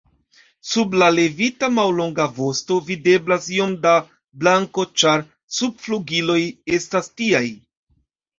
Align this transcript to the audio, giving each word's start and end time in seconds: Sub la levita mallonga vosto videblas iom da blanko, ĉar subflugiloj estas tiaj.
Sub 0.67 0.93
la 1.01 1.09
levita 1.17 1.67
mallonga 1.73 2.25
vosto 2.37 2.77
videblas 2.87 3.49
iom 3.59 3.75
da 3.83 3.93
blanko, 4.45 4.87
ĉar 5.03 5.23
subflugiloj 5.59 6.41
estas 6.81 7.13
tiaj. 7.21 7.45